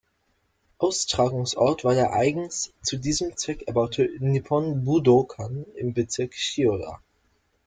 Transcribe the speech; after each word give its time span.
Austragungsort 0.79 1.83
war 1.83 1.93
der 1.93 2.13
eigens 2.13 2.73
zu 2.81 2.97
diesem 2.97 3.37
Zweck 3.37 3.67
erbaute 3.67 4.09
Nippon 4.17 4.83
Budōkan 4.83 5.63
im 5.75 5.93
Bezirk 5.93 6.31
Chiyoda. 6.31 6.99